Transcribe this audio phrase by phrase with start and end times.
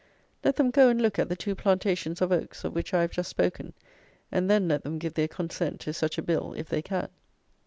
[0.43, 3.11] Let them go and look at the two plantations of oaks, of which I have
[3.11, 3.73] just spoken;
[4.31, 7.09] and then let them give their consent to such a Bill if they can.